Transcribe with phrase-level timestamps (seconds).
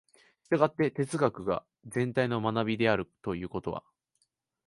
[0.49, 3.83] 従って哲学が全体の学であるということは、